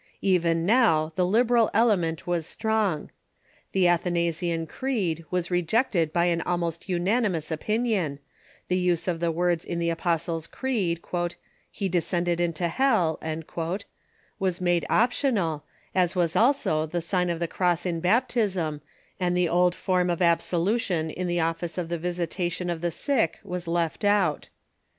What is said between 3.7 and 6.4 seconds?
The Athanasian Creed was rejected by